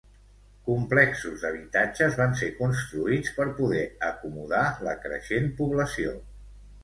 [0.67, 6.17] Complexos d'habitatges van ser construïts per poder acomodar la creixent població.